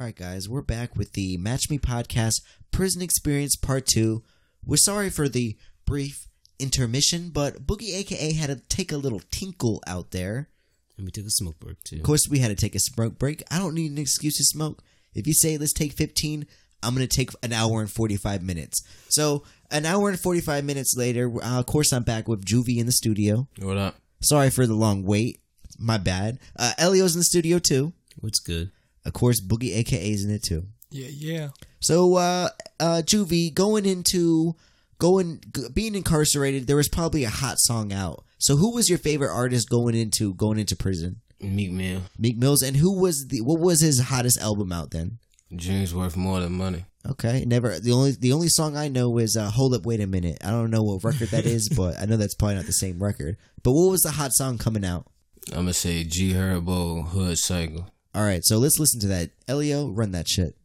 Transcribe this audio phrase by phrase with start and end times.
[0.00, 4.22] All right, guys, we're back with the Match Me podcast, Prison Experience Part 2.
[4.64, 6.26] We're sorry for the brief
[6.58, 10.48] intermission, but Boogie AKA had to take a little tinkle out there.
[10.96, 11.96] And we took a smoke break too.
[11.96, 13.42] Of course, we had to take a smoke break.
[13.50, 14.82] I don't need an excuse to smoke.
[15.12, 16.46] If you say, let's take 15,
[16.82, 18.82] I'm going to take an hour and 45 minutes.
[19.10, 22.86] So, an hour and 45 minutes later, uh, of course, I'm back with Juvie in
[22.86, 23.48] the studio.
[23.60, 23.96] What up?
[24.22, 25.42] Sorry for the long wait.
[25.78, 26.38] My bad.
[26.58, 27.92] Uh, Elio's in the studio too.
[28.18, 28.70] What's good?
[29.04, 30.64] Of course, Boogie AKA's in it too.
[30.90, 31.48] Yeah, yeah.
[31.80, 32.48] So, uh,
[32.78, 34.56] uh, Juvie, going into
[34.98, 38.24] going g- being incarcerated, there was probably a hot song out.
[38.38, 41.20] So, who was your favorite artist going into going into prison?
[41.40, 42.02] Meek Mill.
[42.18, 45.18] Meek Mills, and who was the what was his hottest album out then?
[45.54, 46.84] Dreams worth more than money.
[47.08, 47.78] Okay, never.
[47.80, 50.50] The only the only song I know is uh, "Hold Up, Wait a Minute." I
[50.50, 53.36] don't know what record that is, but I know that's probably not the same record.
[53.62, 55.06] But what was the hot song coming out?
[55.48, 57.88] I'm gonna say G Herbo Hood Cycle.
[58.14, 59.30] All right, so let's listen to that.
[59.46, 60.56] Elio, run that shit.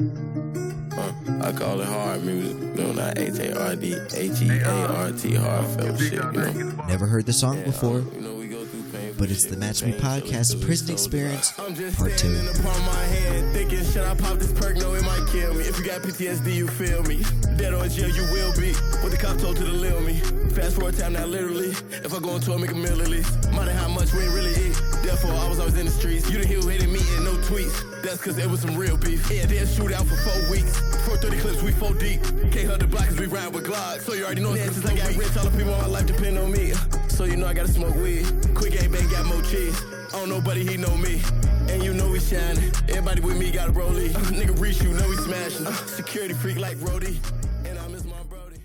[0.00, 2.56] Uh, I call it hard music.
[2.74, 6.12] No, not H A R D H E A R T hard shit.
[6.12, 6.84] You know.
[6.88, 9.14] Never heard the song before, You know we go through pain.
[9.18, 12.18] but it's the Match Me podcast, Prison Experience, I'm just Part Two.
[12.18, 14.76] standing in the palm of my hand, thinking, should I pop this perk?
[14.76, 15.60] No, it might kill me.
[15.64, 17.22] If you got PTSD, you feel me.
[17.56, 18.72] Dead or jail, you will be.
[19.00, 20.18] What the cop told to the lil me.
[20.50, 21.70] Fast forward time, now literally.
[22.04, 23.50] If I go into it, make a meal at least.
[23.52, 24.69] Money, how much we really eat.
[25.10, 26.30] Therefore, I was always in the streets.
[26.30, 27.74] You didn't hear who hated me and no tweets.
[28.00, 29.28] That's cause it was some real beef.
[29.28, 30.78] Yeah, they'll shoot out for four weeks.
[31.02, 32.22] 430 clips, we four deep.
[32.52, 34.02] Can't hurt the block cause we ride with Glock.
[34.02, 36.06] So you already know it's since I got rich, all the people in my life
[36.06, 36.74] depend on me.
[37.08, 38.24] So you know I gotta smoke weed.
[38.54, 39.82] Quick gang bang got more cheese.
[40.14, 41.20] I don't know, buddy, he know me.
[41.68, 42.70] And you know we shining.
[42.88, 44.10] Everybody with me got a broly.
[44.30, 45.66] nigga reach you, know we smashing.
[45.66, 47.18] Uh, security freak like Brody.
[47.66, 48.62] And I miss my Brody.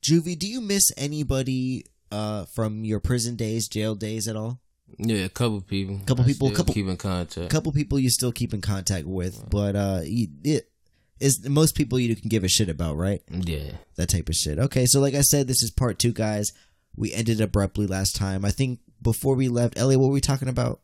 [0.00, 4.61] Juvie, do you miss anybody uh, from your prison days, jail days at all?
[4.98, 6.00] Yeah, a couple people.
[6.06, 7.46] Couple I people, still couple- keep in contact.
[7.46, 10.70] A couple people you still keep in contact with, but uh, you, it
[11.20, 13.22] is most people you can give a shit about, right?
[13.30, 13.72] Yeah.
[13.96, 14.58] That type of shit.
[14.58, 16.52] Okay, so like I said, this is part two, guys.
[16.96, 18.44] We ended abruptly last time.
[18.44, 20.80] I think before we left, Elliot, what were we talking about?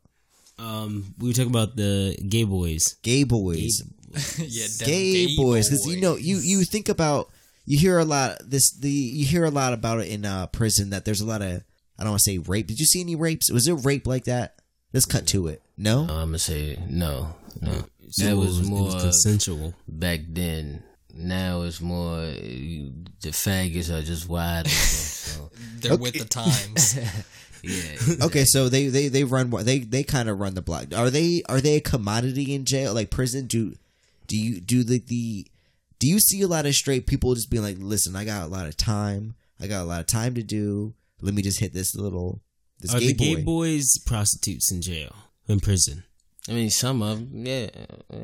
[0.59, 2.97] Um, we were talking about the gay boys.
[3.03, 3.83] Gay boys.
[4.39, 7.29] yeah, them gay, boys because you know you you think about
[7.67, 10.91] you hear a lot this the you hear a lot about it in uh prison
[10.91, 11.63] that there's a lot of
[11.99, 12.67] I don't want to say rape.
[12.67, 13.51] Did you see any rapes?
[13.51, 14.55] Was there rape like that?
[14.93, 15.63] Let's cut to it.
[15.77, 16.01] No.
[16.01, 17.85] Uh, I'm gonna say no, no.
[18.11, 19.75] So that it was, it more consensual.
[19.87, 20.83] back then.
[21.15, 24.71] Now it's more you, the faggots are just wide open.
[24.71, 25.51] So
[25.81, 26.97] They're with the times.
[27.63, 30.87] yeah, Okay, so they they they run they they kind of run the block.
[30.97, 33.47] Are they are they a commodity in jail like prison?
[33.47, 33.75] Do
[34.29, 35.47] do you do the the
[35.99, 38.47] do you see a lot of straight people just being like, listen, I got a
[38.47, 40.95] lot of time, I got a lot of time to do.
[41.21, 42.43] Let me just hit this little
[42.81, 45.15] this Are gay the gay boys prostitutes in jail
[45.49, 46.05] in prison?
[46.49, 47.69] I mean some of them, yeah,
[48.13, 48.19] yeah.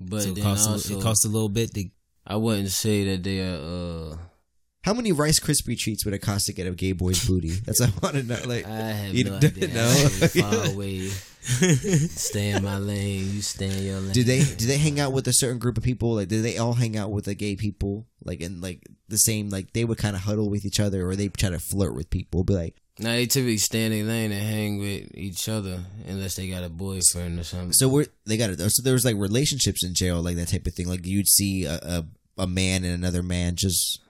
[0.00, 1.72] but so it then costs, a, also it costs a little bit.
[1.74, 1.84] To,
[2.26, 4.12] I wouldn't say that they are.
[4.12, 4.16] uh
[4.82, 7.50] How many Rice Krispie treats would it cost to get a gay boy's booty?
[7.50, 8.40] That's what I want to know.
[8.46, 9.68] Like, I have You no don't idea.
[9.68, 9.88] know?
[9.88, 11.10] I stay far away.
[12.10, 13.34] stay in my lane.
[13.34, 14.12] You stay in your lane.
[14.12, 16.14] do they do they hang out with a certain group of people?
[16.14, 18.06] Like, do they all hang out with the gay people?
[18.24, 21.16] Like, in like the same like they would kind of huddle with each other, or
[21.16, 22.44] they try to flirt with people?
[22.44, 26.36] Be like, Now they typically stay in their lane and hang with each other unless
[26.36, 27.72] they got a boyfriend or something.
[27.72, 28.58] so we're they got it.
[28.58, 30.88] So there was like relationships in jail, like that type of thing.
[30.88, 32.06] Like you'd see a a,
[32.42, 34.00] a man and another man just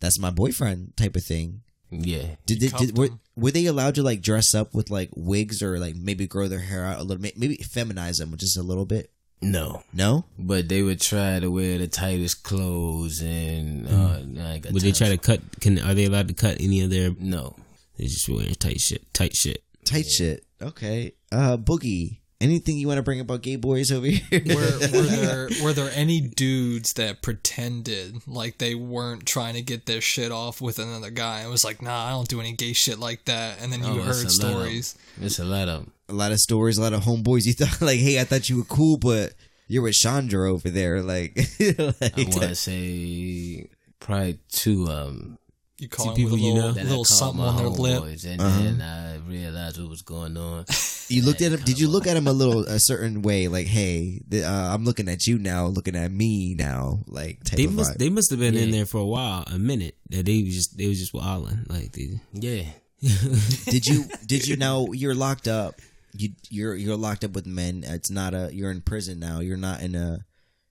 [0.00, 1.62] that's my boyfriend type of thing.
[1.90, 5.10] Yeah, Did, You did, did were, were they allowed to like dress up with like
[5.16, 8.56] wigs or like maybe grow their hair out a little, may- maybe feminize them just
[8.56, 9.10] a little bit?
[9.42, 10.24] no, No.
[10.38, 14.82] but they would try to wear the tightest clothes and uh, I ain't got would
[14.82, 15.40] they try to cut?
[15.60, 17.10] Can are they allowed to cut any of their?
[17.18, 17.56] No,
[17.96, 19.12] They just wearing tight shit.
[19.14, 19.62] Tight shit.
[19.84, 20.44] Tight shit.
[20.60, 21.12] Okay.
[21.32, 22.18] Uh, Boogie.
[22.40, 24.40] Anything you want to bring about gay boys over here?
[24.46, 29.84] were, were there were there any dudes that pretended like they weren't trying to get
[29.84, 32.72] their shit off with another guy and was like, nah, I don't do any gay
[32.72, 34.98] shit like that, and then you Oh, heard a lot of- stories.
[35.20, 37.44] it's a lot of a lot of stories, a lot of homeboys.
[37.44, 39.34] You thought like, hey, I thought you were cool, but
[39.68, 41.02] you're with Chandra over there.
[41.02, 43.68] Like, like I want to say
[44.00, 45.38] probably two of them.
[45.80, 46.72] You call them people you little, know?
[46.74, 48.02] That little I called something my on their lip.
[48.02, 48.62] homeboys, and Uh-huh.
[48.62, 50.66] then I realized what was going on.
[51.08, 51.60] you looked at him.
[51.64, 53.48] Did you look at him a little a certain way?
[53.48, 57.00] Like, hey, the, uh, I'm looking at you now, looking at me now.
[57.08, 57.92] Like, type They of must.
[57.92, 57.98] vibe.
[57.98, 59.96] They must have been in there for a while, a minute.
[60.10, 60.76] That they was just.
[60.76, 61.64] They was just wilding.
[61.68, 62.20] Like they.
[62.34, 62.64] Yeah,
[63.70, 65.80] did you did you know you're locked up?
[66.14, 67.84] You you're you're locked up with men.
[67.86, 69.40] It's not a you're in prison now.
[69.40, 70.24] You're not in a.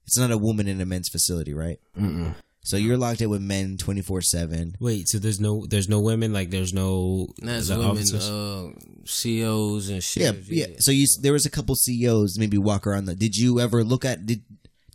[0.05, 1.79] It's not a woman in a men's facility, right?
[1.97, 2.35] Mm-mm.
[2.61, 4.75] So you're locked in with men twenty four seven.
[4.79, 8.29] Wait, so there's no there's no women like there's no That's the women, officers?
[8.29, 8.69] uh,
[9.05, 10.23] CEOs and shit.
[10.47, 10.75] Yeah, yeah.
[10.79, 13.05] So you there was a couple CEOs maybe walk around.
[13.05, 14.43] The, did you ever look at did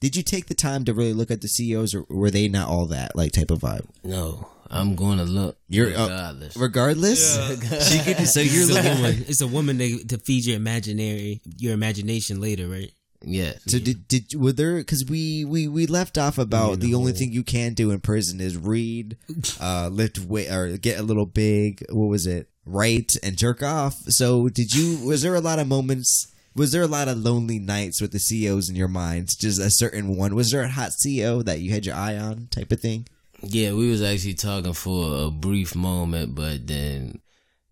[0.00, 2.68] did you take the time to really look at the CEOs or were they not
[2.68, 3.86] all that like type of vibe?
[4.04, 5.56] No, I'm going to look.
[5.68, 6.56] You're uh, regardless.
[6.56, 7.90] regardless.
[7.90, 9.02] She could, so you're it's a looking.
[9.02, 9.24] woman.
[9.26, 12.92] It's a woman to, to feed your imaginary your imagination later, right?
[13.26, 13.60] Yes.
[13.66, 17.32] So did did were there because we we we left off about the only thing
[17.32, 19.16] you can do in prison is read,
[19.60, 21.84] uh, lift weight or get a little big.
[21.90, 22.48] What was it?
[22.66, 23.94] Write and jerk off.
[24.08, 25.06] So did you?
[25.06, 26.30] Was there a lot of moments?
[26.56, 29.34] Was there a lot of lonely nights with the CEOs in your minds?
[29.34, 30.36] Just a certain one.
[30.36, 33.08] Was there a hot CEO that you had your eye on, type of thing?
[33.42, 37.20] Yeah, we was actually talking for a brief moment, but then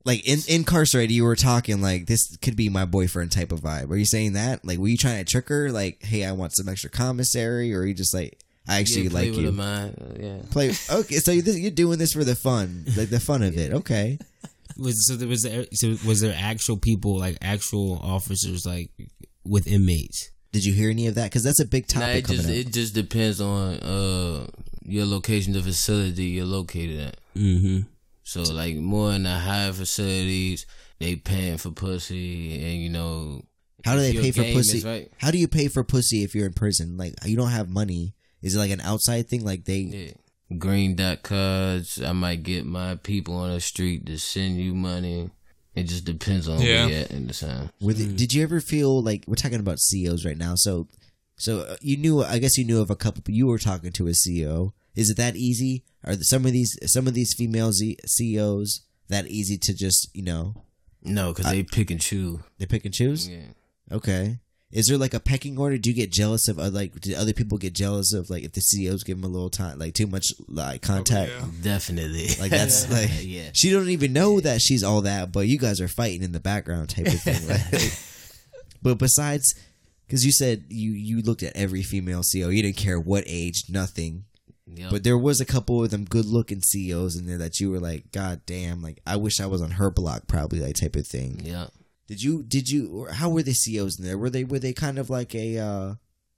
[0.05, 3.91] Like in incarcerated, you were talking like this could be my boyfriend type of vibe.
[3.91, 4.65] Are you saying that?
[4.65, 5.71] Like, were you trying to trick her?
[5.71, 8.39] Like, hey, I want some extra commissary, or are you just like,
[8.69, 9.49] I actually yeah, play like with you?
[9.49, 9.97] a mind.
[10.01, 10.37] uh, Yeah.
[10.51, 13.73] play okay so you- you're doing this for the fun like the fun of it
[13.73, 14.19] okay
[14.79, 18.91] Was so there was there, so was there actual people like actual officers like
[19.45, 20.31] with inmates?
[20.53, 22.55] did you hear any of that because that's a big Nah, topic it just up.
[22.55, 24.47] it just depends on uh
[24.85, 27.17] your location, the facility you're located at.
[27.37, 27.81] Mm-hmm.
[28.33, 30.67] So like more in the higher facilities,
[30.99, 33.43] they paying for pussy, and you know
[33.85, 35.11] how do they pay for pussy right.
[35.19, 38.15] how do you pay for pussy if you're in prison like you don't have money
[38.41, 40.13] is it like an outside thing like they Yeah.
[40.59, 42.01] Green dot cards.
[42.01, 45.31] I might get my people on the street to send you money.
[45.75, 46.87] It just depends on Yeah.
[46.87, 47.71] where in the time.
[47.81, 50.87] were they, did you ever feel like we're talking about CEOs right now so
[51.37, 54.07] so uh, you knew I guess you knew of a couple you were talking to
[54.07, 57.99] a CEO is it that easy are some of these some of these female Z-
[58.07, 60.55] CEOs that easy to just you know
[61.03, 62.41] No, because they pick and choose.
[62.59, 63.47] they pick and choose Yeah.
[63.91, 64.39] Okay.
[64.71, 65.77] Is there like a pecking order?
[65.77, 66.99] Do you get jealous of uh, like?
[66.99, 69.79] Did other people get jealous of like if the CEOs give them a little time,
[69.79, 71.31] like too much like contact?
[71.31, 71.45] yeah.
[71.63, 72.29] Definitely.
[72.41, 73.51] Like that's like yeah.
[73.53, 76.41] she don't even know that she's all that, but you guys are fighting in the
[76.41, 77.47] background type of thing.
[77.49, 78.03] Right?
[78.83, 79.55] but besides,
[80.07, 83.65] because you said you you looked at every female CEO, you didn't care what age,
[83.69, 84.25] nothing.
[84.67, 84.91] Yep.
[84.91, 87.81] But there was a couple of them good looking CEOs in there that you were
[87.81, 91.07] like, God damn, like I wish I was on her block, probably like type of
[91.07, 91.41] thing.
[91.45, 91.67] yeah.
[92.09, 94.19] Did you did you or how were the CEOs in there?
[94.19, 95.95] Were they were they kind of like a uh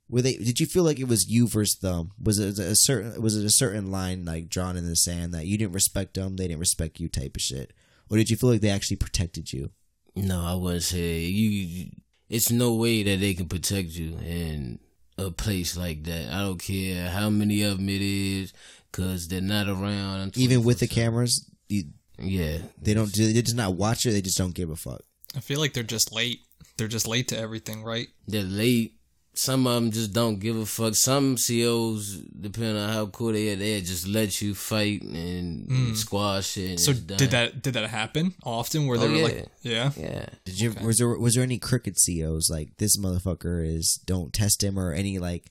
[0.09, 2.13] were they did you feel like it was you versus them?
[2.23, 5.47] Was it a certain was it a certain line like drawn in the sand that
[5.47, 7.73] you didn't respect them, they didn't respect you type of shit?
[8.09, 9.71] Or did you feel like they actually protected you?
[10.15, 11.91] No, I wouldn't say you.
[12.29, 14.79] It's no way that they can protect you in
[15.19, 16.33] a place like that.
[16.33, 18.53] I don't care how many of them it is,
[18.93, 20.37] cause they're not around.
[20.37, 21.85] Even with the cameras, you,
[22.19, 25.03] Yeah, they don't they just not watch it, they just don't give a fuck.
[25.37, 26.41] I feel like they're just late.
[26.77, 28.09] They're just late to everything, right?
[28.27, 28.95] they're late.
[29.37, 30.95] Some of them just don't give a fuck.
[30.95, 35.95] Some COs, depending on how cool they are, they just let you fight and hmm.
[35.95, 36.71] squash it.
[36.71, 38.87] And So did that did that happen often?
[38.87, 39.25] Where they Oh, were yeah.
[39.25, 40.27] like, yeah, Yeah.
[40.45, 44.63] Did you was there was there any crooked CEOs like this motherfucker is don't test
[44.63, 45.51] him or any like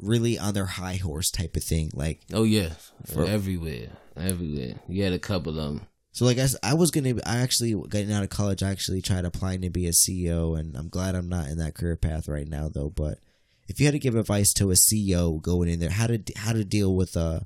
[0.00, 1.90] really on their high horse type of thing?
[1.94, 2.70] Like Oh yeah.
[3.06, 4.74] For- everywhere, everywhere.
[4.88, 5.86] You had a couple of them.
[6.12, 9.62] So like I was gonna I actually getting out of college I actually tried applying
[9.62, 12.68] to be a CEO and I'm glad I'm not in that career path right now
[12.68, 13.18] though but
[13.66, 16.52] if you had to give advice to a CEO going in there how to how
[16.52, 17.40] to deal with uh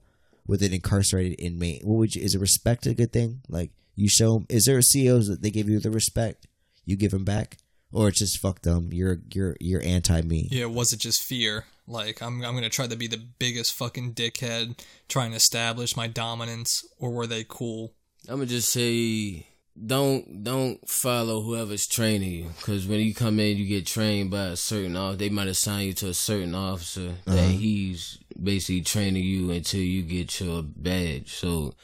[0.46, 4.44] with an incarcerated inmate what would you is respect a good thing like you show,
[4.50, 6.46] is there a CEOs that they give you the respect
[6.84, 7.56] you give them back
[7.92, 10.66] or it's just fuck them you're you're you're anti me yeah.
[10.66, 11.66] Was it just fear?
[11.86, 16.08] Like I'm I'm gonna try to be the biggest fucking dickhead, trying to establish my
[16.08, 17.92] dominance, or were they cool?
[18.28, 19.46] I'm gonna just say
[19.84, 24.46] don't don't follow whoever's training you because when you come in you get trained by
[24.46, 27.48] a certain officer they might assign you to a certain officer that uh-huh.
[27.48, 31.74] he's basically training you until you get your badge so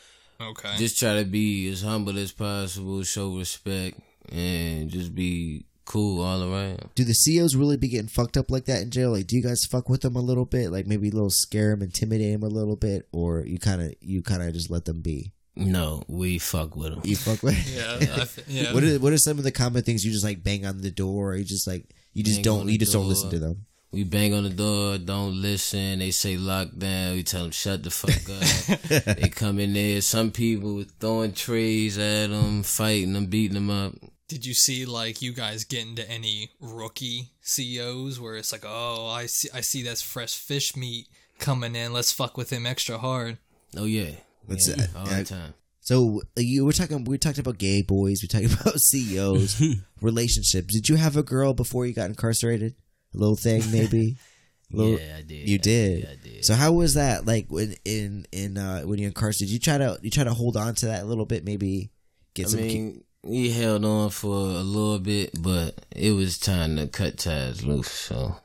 [0.41, 0.75] Okay.
[0.77, 6.43] just try to be as humble as possible show respect and just be cool all
[6.43, 9.11] around do the CEOs really be getting fucked up like that in jail?
[9.13, 10.71] Like, do you guys fuck with them a little bit?
[10.71, 13.95] Like, maybe a little scare them, intimidate them a little bit, or you kind of
[14.01, 15.33] you kind of just let them be?
[15.55, 17.57] No we fuck with them You fuck with?
[17.69, 18.73] yeah, I yeah.
[18.73, 20.91] What are what are some of the common things you just like bang on the
[20.91, 21.33] door?
[21.33, 23.67] Or you just like you just Bang don't you the just don't listen to them.
[23.91, 25.99] We bang on the door, don't listen.
[25.99, 27.13] They say lockdown.
[27.15, 29.17] We tell them shut the fuck up.
[29.19, 30.01] they come in there.
[30.01, 33.93] Some people throwing trays at them, fighting them, beating them up.
[34.29, 39.07] Did you see like you guys get into any rookie CEOs where it's like, oh,
[39.09, 41.93] I see, I see that's fresh fish meat coming in.
[41.93, 43.37] Let's fuck with him extra hard.
[43.77, 44.13] Oh yeah,
[44.47, 44.89] What's yeah, that?
[44.97, 45.55] all the time.
[45.81, 48.23] So you we're talking we talked about gay boys.
[48.23, 49.63] We talking about CEOs,
[50.01, 50.73] relationships.
[50.75, 52.75] Did you have a girl before you got incarcerated?
[53.15, 54.17] A little thing maybe.
[54.75, 55.49] Little- yeah, I did.
[55.49, 56.05] You I did.
[56.07, 56.45] I did.
[56.47, 59.53] So how was that like when in in uh when you're incarcerated?
[59.53, 61.45] You try to you try to hold on to that a little bit?
[61.45, 61.91] Maybe
[62.35, 62.61] get I some.
[62.61, 67.63] mean, he held on for a little bit, but it was time to cut ties
[67.67, 67.91] loose.
[67.91, 68.37] So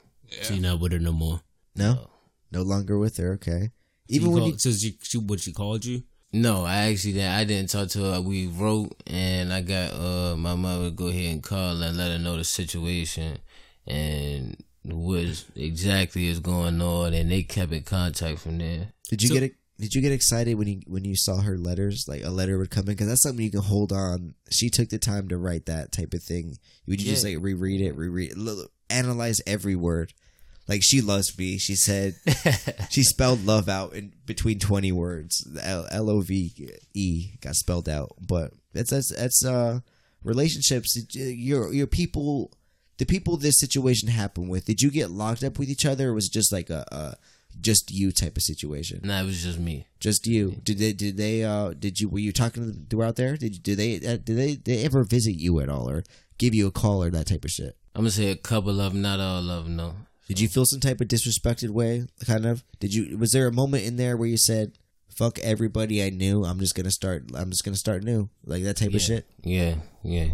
[0.42, 1.39] So you're not with her no more.
[1.75, 2.10] no,
[2.51, 3.34] no longer with her.
[3.36, 3.72] Okay.
[4.09, 6.03] Even when called, you so she, she what she called you?
[6.33, 7.33] no, I actually didn't.
[7.33, 8.21] I didn't talk to her.
[8.21, 12.11] We wrote, and I got uh my mother to go ahead and call and let
[12.11, 13.39] her know the situation
[13.85, 18.91] and what exactly is going on, and they kept in contact from there.
[19.09, 19.55] did you So- get it?
[19.79, 22.07] Did you get excited when you when you saw her letters?
[22.07, 24.33] Like a letter would come in because that's something you can hold on.
[24.49, 26.57] She took the time to write that type of thing.
[26.87, 30.13] Would you just like reread it, reread, it, analyze every word?
[30.67, 31.57] Like she loves me.
[31.57, 32.15] She said
[32.89, 35.47] she spelled love out in between twenty words.
[35.62, 39.79] L L O V E got spelled out, but that's that's that's uh
[40.24, 40.97] relationships.
[41.15, 42.51] Your your people,
[42.97, 44.65] the people this situation happened with.
[44.65, 47.15] Did you get locked up with each other, or was it just like a, a
[47.62, 49.01] just you type of situation?
[49.03, 49.88] Nah, it was just me.
[50.00, 50.59] Just you.
[50.63, 50.93] Did they?
[50.93, 51.43] Did they?
[51.43, 52.09] Uh, did you?
[52.09, 53.38] Were you talking to them throughout there?
[53.38, 53.95] Did did they?
[53.95, 54.55] Uh, did they?
[54.55, 56.03] Did they ever visit you at all, or
[56.38, 57.77] give you a call or that type of shit?
[57.95, 59.95] I'm gonna say a couple of them, not all of them, though.
[60.27, 62.05] Did you feel some type of disrespected way?
[62.25, 62.63] Kind of.
[62.79, 63.17] Did you?
[63.17, 64.77] Was there a moment in there where you said,
[65.10, 66.43] "Fuck everybody I knew.
[66.43, 67.25] I'm just gonna start.
[67.34, 69.25] I'm just gonna start new." Like that type of shit.
[69.43, 70.29] Yeah, yeah.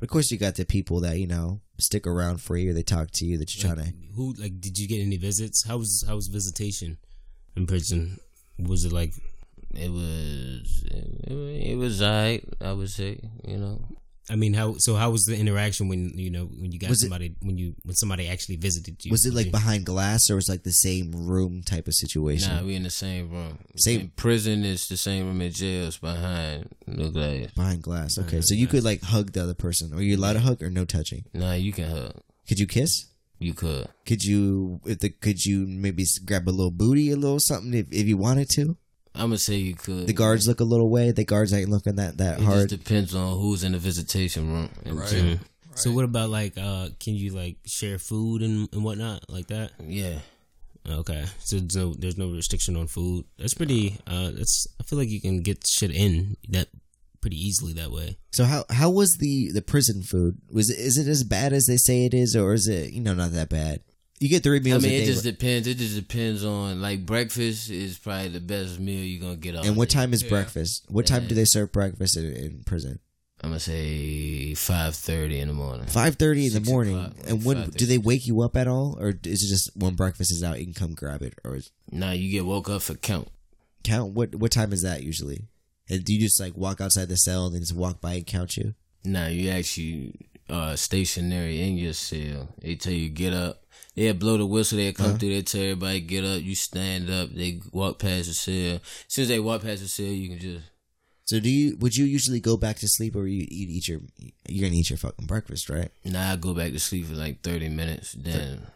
[0.00, 2.70] Of course, you got the people that you know stick around for you.
[2.70, 3.38] Or they talk to you.
[3.38, 3.92] That you're trying to.
[4.14, 5.66] Who like did you get any visits?
[5.66, 6.98] How was how was visitation
[7.56, 8.18] in prison?
[8.58, 9.14] Was it like
[9.74, 12.44] It was it, it was alright.
[12.60, 13.80] I would say, you know.
[14.30, 17.02] I mean how so how was the interaction when you know when you got Was
[17.02, 19.10] it- somebody when you when somebody actually visited you?
[19.10, 21.94] Was it like you- behind glass or was it like the same room type of
[21.94, 22.48] situation?
[22.54, 23.58] Nah, we in the same room.
[23.76, 25.88] Same- In prison is the same room as jail.
[25.88, 27.50] It's behind the glass.
[27.52, 28.16] behind glass.
[28.18, 29.92] Okay, so you could like hug the other person.
[29.92, 31.24] Are you allowed to hug or no touching?
[31.34, 32.14] Nah, you can hug.
[32.48, 33.06] Could you kiss?
[33.38, 33.88] You could.
[34.06, 37.92] Could you if the could you maybe grab a little booty, a little something if,
[37.92, 38.76] if you wanted to?
[39.14, 40.06] I'm gonna say you could.
[40.06, 41.12] The guards look a little way.
[41.12, 42.40] The guards ain't looking that that hard.
[42.40, 42.68] It hard.
[42.68, 44.70] just depends on who's in the visitation room.
[44.84, 45.38] in Right.
[45.76, 49.72] So what about like uh can you like share food and, and whatnot like that?
[49.84, 50.18] Yeah.
[50.88, 51.24] Okay.
[51.40, 53.24] So there's no there's no restriction on food.
[53.38, 56.68] That's pretty uh that's I feel like you can get shit in that
[57.20, 58.18] pretty easily that way.
[58.32, 60.38] So how how was the the prison food?
[60.52, 63.00] Was it is it as bad as they say it is, or is it you
[63.00, 63.80] know not that bad?
[64.20, 64.84] You get three meals.
[64.84, 65.66] I mean, a it just depends.
[65.66, 69.64] It just depends on like breakfast is probably the best meal you're gonna get all
[69.66, 69.94] and what day.
[69.94, 70.28] time is Yeah.
[70.30, 70.84] breakfast?
[70.88, 73.00] What time do they serve breakfast in, in prison?
[73.42, 75.86] I'm gonna say five thirty in the morning.
[75.86, 76.96] Five thirty in the morning.
[76.96, 79.70] o'clock, like And when do they wake you up at all, or is it just
[79.76, 82.70] when breakfast is out, you can come grab it, or is, Nah, you get woke
[82.70, 83.28] up for count.
[83.82, 84.14] count?
[84.14, 85.48] What what time is that usually?
[85.90, 88.26] And do you just like walk outside the cell and then just walk by and
[88.26, 88.74] count you?
[89.04, 90.14] Nah, you actually
[90.48, 92.48] uh stationary in your cell.
[92.60, 93.62] They tell you get up.
[93.96, 94.78] They blow the whistle.
[94.78, 95.30] They come through.
[95.30, 96.42] They tell everybody get up.
[96.42, 97.30] You stand up.
[97.32, 98.74] They walk past the cell.
[98.76, 100.64] As soon as they walk past the cell, you can just
[101.26, 101.76] So do you?
[101.78, 104.00] Would you usually go back to sleep, or you eat, eat your?
[104.48, 105.90] You're gonna eat your fucking breakfast, right?
[106.04, 108.12] Nah, I go back to sleep for like thirty minutes.
[108.12, 108.66] Then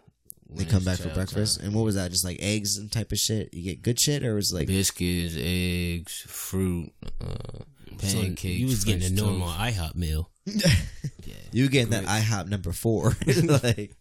[0.51, 2.11] They come back for breakfast, and what was that?
[2.13, 3.53] Just like eggs and type of shit.
[3.53, 7.65] You get good shit, or was it like biscuits, eggs, fruit, uh,
[8.07, 8.45] So pancakes.
[8.61, 9.59] you was getting a normal toast.
[9.61, 10.31] IHOP meal.
[11.53, 13.17] you were getting that IHOP number four?
[13.63, 13.97] like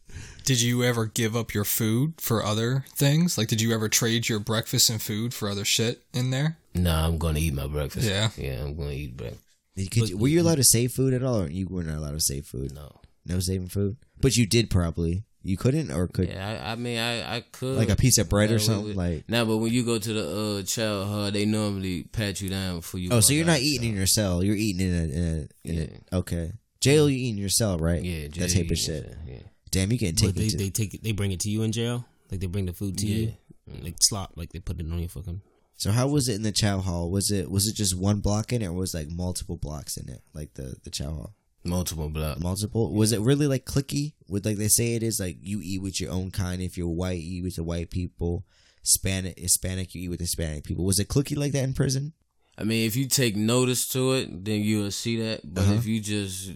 [0.45, 3.37] Did you ever give up your food for other things?
[3.37, 6.57] Like, did you ever trade your breakfast and food for other shit in there?
[6.73, 8.07] Nah, I'm gonna eat my breakfast.
[8.07, 8.29] Yeah.
[8.37, 9.43] yeah, I'm gonna eat breakfast.
[9.75, 12.11] could you, were you allowed to save food at all, or you were not allowed
[12.11, 12.73] to save food?
[12.73, 13.01] No.
[13.25, 15.23] No saving food, but you did probably.
[15.47, 18.27] You couldn't, or could Yeah, I, I mean, I, I could like a piece of
[18.29, 18.87] bread Yeah, or something.
[18.87, 22.41] would- Like Nah, but when you go to the uh, chow hall, they normally pat
[22.41, 23.09] you down before you.
[23.11, 24.43] oh, so you're not the eating in your cell.
[24.43, 25.87] You're eating in a, in a, in Yeah.
[26.11, 26.51] a okay
[26.81, 27.09] jail.
[27.09, 28.01] You eat in your cell, right?
[28.03, 29.15] Yeah, that jail, type of shit.
[29.25, 29.39] Yeah.
[29.71, 31.63] Damn, you getting But taken they, to they take it they bring it to you
[31.63, 32.05] in jail?
[32.29, 33.33] Like they bring the food to you?
[33.81, 35.41] Like slop, like they put it on your fucking
[35.77, 37.09] So how was it in the chow hall?
[37.09, 40.09] Was it was it just one block in it, or was like multiple blocks in
[40.09, 41.33] it, like the the chow hall?
[41.67, 42.39] Multiple blocks.
[42.41, 42.93] Multiple.
[42.93, 44.13] Was it really like clicky?
[44.29, 46.61] With like they say it is like you eat with your own kind.
[46.61, 48.45] If you're white, you eat with the white people.
[48.81, 50.85] Hispanic, Hispanic, you eat with Hispanic people.
[50.85, 52.13] Was it clicky like that in prison?
[52.57, 55.41] I mean, if you take notice to it, then you'll see that.
[55.43, 55.73] But Uh-huh.
[55.73, 56.51] if you just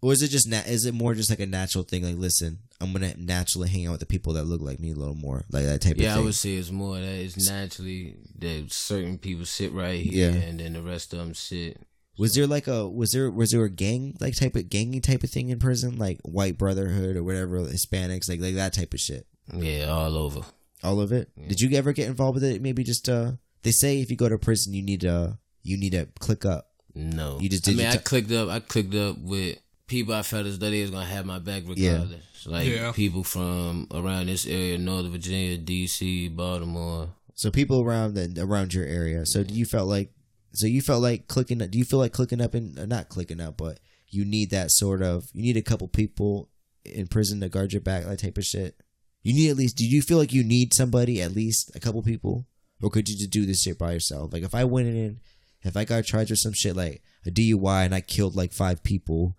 [0.00, 2.02] Or is it just na- is it more just like a natural thing?
[2.04, 4.94] Like, listen, I'm gonna naturally hang out with the people that look like me a
[4.96, 8.16] little more, like that type of yeah, I would say it's more that it's naturally
[8.38, 10.36] that certain people sit right here, Yeah.
[10.38, 11.80] and then the rest of them sit.
[12.18, 15.22] Was there like a was there was there a gang like type of gangy type
[15.22, 19.00] of thing in prison, like white brotherhood or whatever, Hispanics, like like that type of
[19.00, 19.26] shit?
[19.52, 20.42] Yeah, all over.
[20.82, 21.30] All of it.
[21.48, 22.60] Did you ever get involved with it?
[22.60, 25.92] Maybe just uh, they say if you go to prison, you need to you need
[25.92, 26.68] to click up.
[26.94, 28.48] No, You just Did I did mean, I ti- clicked up.
[28.50, 31.62] I clicked up with people I felt as though they was gonna have my back
[31.66, 32.46] regardless.
[32.46, 32.92] Like Yeah.
[32.92, 37.08] people from around this area, Northern Virginia, DC, Baltimore.
[37.34, 39.24] So people around the, around your area.
[39.24, 40.12] So do you felt like
[40.52, 43.56] so you felt like clicking do you feel like clicking up and not clicking up,
[43.56, 46.48] but you need that sort of you need a couple people
[46.84, 48.76] in prison to guard your back, that type of shit.
[49.22, 52.02] You need at least do you feel like you need somebody, at least a couple
[52.02, 52.46] people?
[52.82, 54.32] Or could you just do this shit by yourself?
[54.32, 55.20] Like if I went in
[55.62, 58.82] if I got charged with some shit like a DUI and I killed like five
[58.82, 59.36] people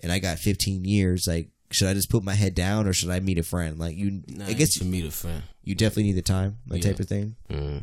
[0.00, 3.10] and I got fifteen years, like should I just put my head down or should
[3.10, 3.76] I meet a friend?
[3.78, 5.42] Like you Nah, I guess to meet a friend.
[5.64, 6.82] you definitely need the time, that Yeah.
[6.92, 7.34] type of thing.
[7.50, 7.82] Mm.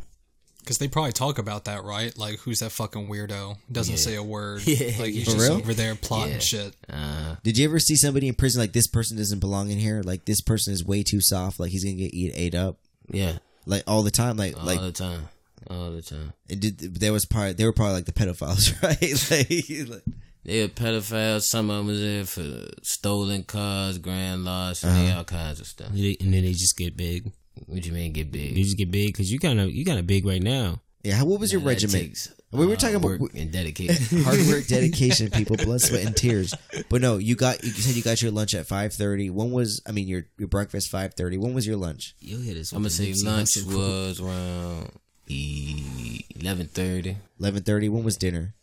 [0.62, 2.16] Because they probably talk about that, right?
[2.16, 3.56] Like, who's that fucking weirdo?
[3.70, 4.00] Doesn't Yeah.
[4.00, 4.62] say a word.
[4.66, 5.58] Yeah, like, he's For just real?
[5.58, 6.38] over there plotting Yeah.
[6.38, 6.74] shit.
[6.88, 10.02] Uh, Did you ever see somebody in prison like this person doesn't belong in here?
[10.04, 11.58] Like this person is way too soft.
[11.58, 12.78] Like he's gonna get eat ate up.
[13.10, 14.36] yeah, Like all the time.
[14.36, 15.28] Like all like the time,
[15.68, 16.32] all the time.
[16.48, 16.78] it did.
[16.78, 19.90] There was probably they were probably like the pedophiles, right?
[19.90, 20.02] like,
[20.44, 21.42] They a pedophiles.
[21.42, 25.18] Some of them was there for stolen cars, grand larceny, Uh-huh.
[25.18, 25.88] all kinds of stuff.
[25.88, 27.32] And then they just get big.
[27.66, 28.54] What you mean get big?
[28.54, 28.64] big?
[28.64, 30.80] just get big because you kind of you kind of big right now.
[31.02, 31.22] yeah.
[31.22, 32.02] What was your Nah, that regiment?
[32.04, 34.22] takes We were hard talking about- work and dedication.
[34.24, 36.54] Hard work, dedication, people, blood, sweat, and tears.
[36.88, 39.30] But no, you got you said you got your lunch at five thirty.
[39.30, 41.36] When was I mean your your breakfast five thirty?
[41.38, 42.14] When was your lunch?
[42.20, 42.72] You'll hit us.
[42.72, 44.90] I'm gonna say the Nipsey lunch was around
[45.28, 47.16] eleven thirty.
[47.40, 47.88] Eleven thirty.
[47.88, 48.54] When was dinner?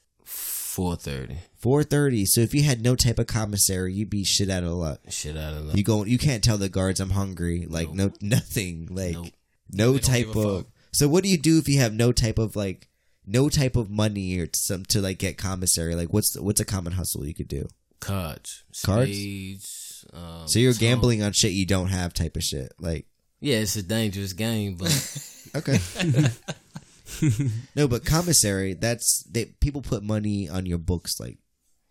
[0.70, 1.38] Four thirty.
[1.58, 2.26] Four thirty.
[2.26, 5.00] So if you had no type of commissary, you'd be shit out of luck.
[5.10, 5.76] Shit out of luck.
[5.78, 6.06] You go.
[6.06, 7.66] You can't tell the guards I'm hungry.
[7.68, 8.88] Like no nothing.
[8.92, 9.28] Like Nope.
[9.72, 10.66] no They type of.
[10.92, 12.88] So what do you do if you have no type of like
[13.26, 15.96] no type of money or some to like get commissary?
[15.96, 17.68] Like what's the, what's a common hustle you could do?
[18.00, 19.10] Cards, Cards?
[19.10, 20.06] spades.
[20.14, 22.72] Um, So you're gambling on shit you don't have type of shit.
[22.80, 23.06] Like
[23.42, 24.94] Yeah, it's a dangerous game, but
[25.56, 25.80] okay.
[27.76, 28.74] no, but commissary.
[28.74, 31.38] That's they people put money on your books like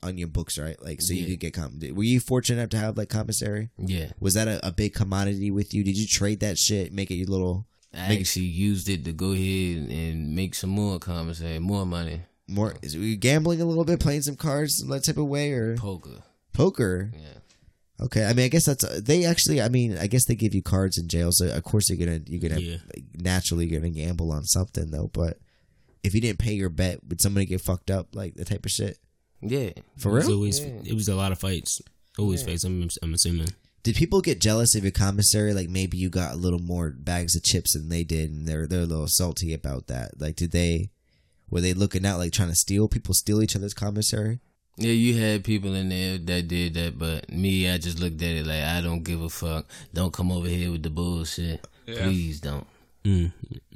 [0.02, 0.80] on your books, right?
[0.82, 1.28] Like so you Yeah.
[1.30, 1.78] could get com.
[1.94, 3.70] Were you fortunate enough to have like commissary?
[3.78, 5.82] yeah, Was that a, a big commodity with you?
[5.84, 6.92] Did you trade that shit?
[6.92, 10.70] Make it your little I Make- actually used it to go ahead and make some
[10.70, 12.20] more commissary, more money.
[12.46, 15.26] more is were you gambling a little bit playing some cards in that type of
[15.26, 16.22] way or Poker.
[16.52, 17.38] poker Yeah.
[18.00, 20.62] Okay i mean i guess that's they actually i mean i guess they give you
[20.62, 22.76] cards in jail so of course you're gonna you're gonna Yeah.
[23.14, 25.38] naturally you're gonna gamble on something though but
[26.04, 28.71] if you didn't pay your bet would somebody get fucked up like the type of
[28.71, 28.99] shit
[29.43, 29.71] Yeah.
[29.97, 31.80] for It was real always it was a lot of fights.
[32.19, 32.65] Always fights.
[32.65, 33.49] I'm I'm assuming.
[33.84, 37.37] did people get jealous of your commissary like maybe you got a little more bags
[37.37, 40.50] of chips than they did and they're they're a little salty about that like did
[40.52, 40.91] they
[41.50, 44.41] were they looking out like trying to steal people steal each other's commissary
[44.78, 48.28] Yeah, you had people in there that did that, but me, I just looked at
[48.28, 49.67] it like I don't give a fuck.
[49.93, 51.67] Don't come over here with the bullshit.
[51.84, 52.02] Yeah.
[52.04, 52.67] Please don't.
[53.04, 53.32] Mm,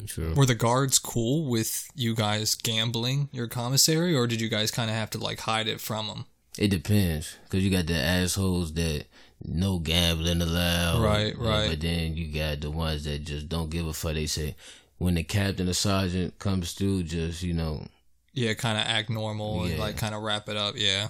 [0.06, 0.32] sure.
[0.34, 4.90] Were the guards cool with you guys gambling your commissary, or did you guys kind
[4.90, 6.26] of have to like hide it from them?
[6.56, 9.06] It depends, cause you got the assholes that
[9.44, 11.02] no gambling allowed.
[11.02, 11.70] Right, right.
[11.70, 14.14] But then you got the ones that just don't give a fuck.
[14.14, 14.54] They say
[14.98, 17.86] when the captain or sergeant comes through, just you know,
[18.34, 19.80] Yeah, kind of act normal and Yeah.
[19.80, 20.74] like kind of wrap it up.
[20.76, 21.08] Yeah.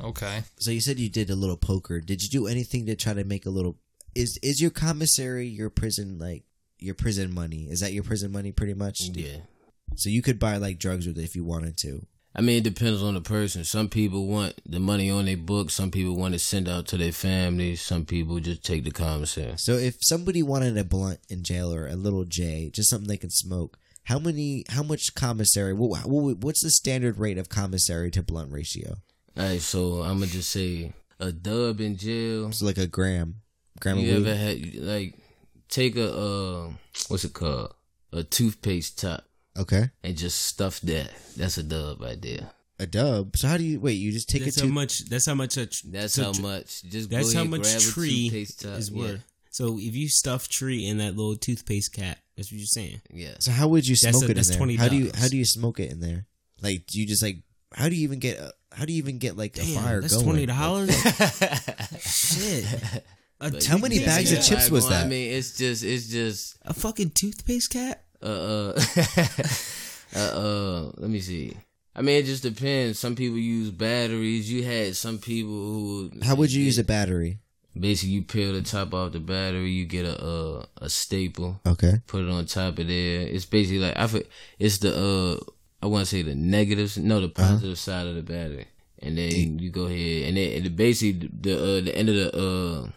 [0.00, 0.42] Okay.
[0.58, 2.00] So you said you did a little poker.
[2.00, 3.76] Did you do anything to try to make a little?
[4.14, 6.44] Is is your commissary your prison like
[6.78, 7.68] your prison money?
[7.70, 9.00] Is that your prison money pretty much?
[9.12, 9.38] yeah.
[9.96, 12.06] So you could buy like drugs with it if you wanted to.
[12.36, 13.64] I mean, it depends on the person.
[13.64, 15.70] Some people want the money on their book.
[15.70, 17.80] Some people want to send out to their families.
[17.80, 19.54] Some people just take the commissary.
[19.56, 23.16] So if somebody wanted a blunt in jail or a little J, just something they
[23.16, 24.64] can smoke, how many?
[24.70, 25.74] How much commissary?
[25.74, 28.96] What, what, what's the standard rate of commissary to blunt ratio?
[29.36, 32.48] All right, so I'm gonna just say a dub in jail.
[32.48, 33.42] it's like a gram,
[33.80, 35.14] gram You ever had like
[35.68, 36.70] take a uh
[37.08, 37.74] what's it called
[38.12, 39.24] a toothpaste top
[39.58, 41.10] Okay, and just stuff that?
[41.36, 42.50] That's a dub right there.
[42.80, 43.36] a dub.
[43.36, 43.94] So how do you wait?
[43.94, 45.04] You just take That's it how much.
[45.10, 45.56] That's how much.
[45.56, 46.82] A tr- That's so how tr- much.
[46.84, 48.80] Just That's go how ahead, much grab a tree toothpaste top.
[48.92, 49.16] yeah.
[49.50, 53.00] So if you stuff tree in that little toothpaste cap, that's what you're saying.
[53.12, 53.34] Yeah.
[53.40, 54.76] So how would you That's smoke a- it that's in there?
[54.78, 56.24] How do you how do you smoke it in there?
[56.62, 57.38] Like do you just like
[57.74, 60.14] how do you even get a, how do you even get like a fire that's
[60.14, 60.24] going?
[60.24, 60.94] twenty dollars.
[61.98, 62.64] Shit.
[63.40, 66.74] A How many bags of chips was Well, I mean, it's just, it's just, A
[66.74, 68.02] fucking toothpaste cap.
[68.22, 68.80] uh, uh,
[70.16, 71.56] uh, uh, let me see.
[71.94, 72.98] I mean, it just depends.
[72.98, 74.50] Some people use batteries.
[74.50, 76.10] You had some people who.
[76.22, 77.38] How would you use a battery?
[77.80, 79.70] Basically, you peel the top off the battery.
[79.70, 81.60] You get a uh, a staple.
[81.66, 82.00] Okay.
[82.06, 83.20] Put it on top of there.
[83.22, 84.06] It's basically like I.
[84.06, 84.22] for-
[84.58, 85.50] It's the uh.
[85.80, 86.98] I want to say the negatives.
[86.98, 88.66] No, the positive side of the battery.
[89.00, 92.36] And then you go ahead and then and basically the uh, the end of the
[92.36, 92.90] uh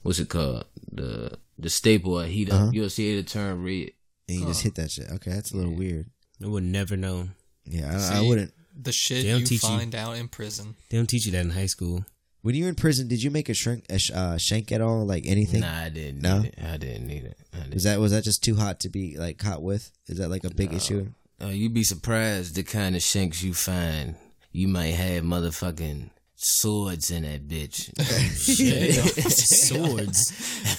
[0.00, 2.72] what's it called the the staple I heat up.
[2.72, 3.90] You'll see it turn red.
[4.28, 5.10] And you just hit that shit.
[5.10, 6.06] Okay, that's a little weird.
[6.42, 7.28] I would never know.
[7.66, 8.54] Yeah, I, I wouldn't.
[8.80, 10.74] The shit They don't you teach you- find out in prison.
[10.88, 12.06] They don't teach you that in high school.
[12.42, 14.80] When you were in prison, did you make a shrink a sh- uh, shank at
[14.80, 15.06] all?
[15.06, 15.60] Like anything?
[15.60, 16.22] Nah, I didn't.
[16.22, 16.40] No?
[16.40, 16.58] need it.
[16.64, 17.38] I didn't need it.
[17.52, 17.74] Didn't.
[17.74, 19.90] Is that was that just too hot to be like hot with?
[20.08, 21.06] Is that like a big issue?
[21.40, 24.16] Uh, you'd be surprised the kind of shanks you find.
[24.50, 27.90] You might have motherfucking swords in that bitch.
[29.30, 30.32] Swords.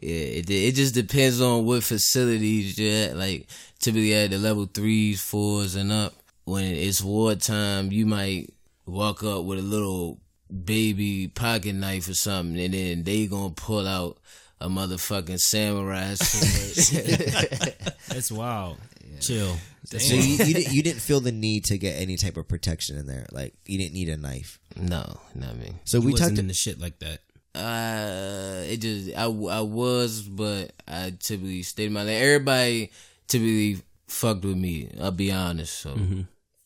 [0.02, 3.16] Yeah, it it just depends on what facilities you're at.
[3.16, 3.46] Like
[3.78, 6.12] typically at the level threes, fours, and up.
[6.44, 8.52] When it's wartime, you might
[8.84, 10.20] walk up with a little
[10.64, 14.18] baby pocket knife or something, and then they gonna pull out
[14.60, 17.74] a motherfucking samurai sword.
[18.08, 18.78] That's wild.
[19.20, 19.56] Chill.
[19.86, 22.96] So you, you didn't you didn't feel the need to get any type of protection
[22.98, 23.26] in there.
[23.32, 24.58] Like you didn't need a knife.
[24.76, 25.72] no, not me.
[25.84, 26.38] So We we wasn't talked.
[26.40, 27.20] into shit like that.
[27.54, 32.20] Uh, it just I, I was, but I typically stayed in my lane.
[32.22, 32.90] Everybody
[33.28, 34.90] typically fucked with me.
[35.00, 35.78] I'll be honest.
[35.78, 35.96] So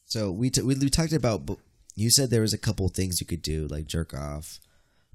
[0.06, 1.42] So we, t- we we talked about.
[1.96, 4.58] Bu- You said there was a couple things you could do, like jerk off,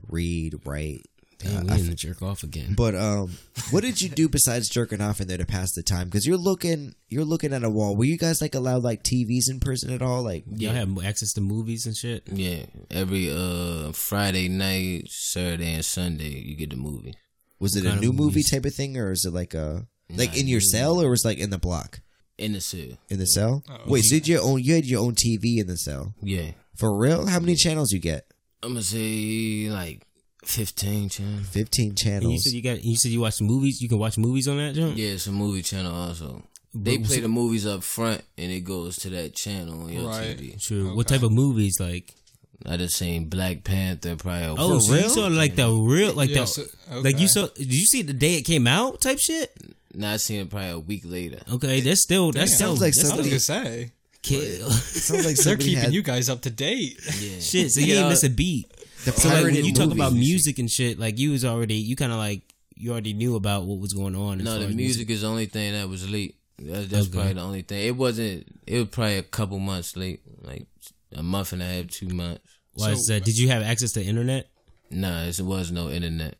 [0.10, 1.02] read, write.
[1.38, 2.76] Damn, we didn't jerk off again.
[2.78, 3.30] But um,
[3.70, 6.08] what did you do besides jerking off in there to pass the time?
[6.08, 7.94] Because you're looking, you're looking at a wall.
[7.98, 10.24] Were you guys like allowed like TVs in prison at all?
[10.24, 12.24] Like, Y'all have access to movies and shit.
[12.32, 17.14] yeah, every uh Friday night, Saturday, and Sunday, you get the movie.
[17.60, 19.88] was it a kind of new movie type of thing, or is it like a
[20.16, 22.00] like Nah, in your cell, or was it like in the block
[22.38, 22.98] In the cell.
[23.10, 23.62] in the cell?
[23.88, 24.64] Wait, so did you own?
[24.64, 27.28] You had your own TV in the cell Yeah, for real?
[27.28, 28.26] How many channels you get?
[28.64, 30.06] I'm gonna say like
[30.44, 31.44] fifteen channel.
[31.44, 32.44] Fifteen And you channels.
[32.44, 32.84] said you got.
[32.84, 33.82] You said you watch movies.
[33.82, 34.98] You can watch movies on that jump.
[34.98, 36.44] Yeah, it's a movie channel also.
[36.74, 40.38] They play the movies up front, and it goes to that channel on your Right.
[40.38, 40.62] TV.
[40.62, 40.94] True.
[40.94, 41.78] What type of movies?
[41.80, 42.14] Like,
[42.66, 44.48] I just seen Black Panther probably.
[44.48, 45.04] Oh, oh, so real?
[45.04, 47.28] you saw like the real, like Yeah, the, so- like you okay.
[47.28, 47.48] saw.
[47.48, 49.00] Did you see the day it came out?
[49.00, 49.56] Type shit.
[49.94, 51.40] Now I seen it probably a week later.
[51.50, 52.56] Okay, that's still that's Damn.
[52.58, 53.92] still Sounds like that's I was something- gonna say
[54.26, 54.68] kill.
[54.68, 57.00] It sounds like they're keeping had you guys up to date.
[57.20, 57.72] Yeah, shit.
[57.72, 58.70] So You you know, ain't miss a beat.
[59.06, 61.76] the So like when you talk movies about music and shit, like you was already
[61.76, 62.42] you kind of like
[62.76, 64.40] you already knew about what was going on.
[64.40, 66.36] No, the as music is the only thing that was late.
[66.58, 67.14] That's, that's Okay.
[67.18, 67.88] probably the only thing.
[67.88, 68.48] It wasn't.
[68.68, 70.66] It was probably a couple months late, like
[71.14, 72.42] a month and a half, two months.
[72.74, 73.24] Why is that?
[73.24, 74.50] Did you have access to internet?
[74.92, 76.36] Nah, it was no internet.